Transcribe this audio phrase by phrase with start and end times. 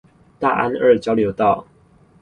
[0.39, 1.67] 大安二交流道